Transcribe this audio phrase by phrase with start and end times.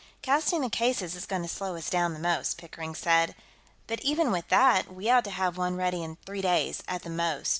[0.23, 3.35] "Casting the cases is going to slow us down the most," Pickering said.
[3.85, 7.11] "But, even with that, we ought to have one ready in three days, at the
[7.11, 7.49] most.